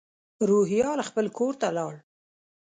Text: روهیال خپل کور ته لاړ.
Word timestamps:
روهیال 0.49 0.99
خپل 1.09 1.25
کور 1.37 1.53
ته 1.61 1.67
لاړ. 1.77 1.93